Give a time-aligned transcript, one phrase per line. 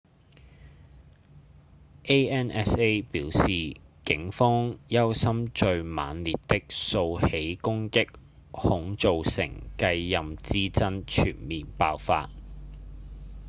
[2.09, 8.07] ansa 表示警方憂心最猛烈的數起攻擊
[8.49, 12.31] 恐造成繼任之爭全面爆發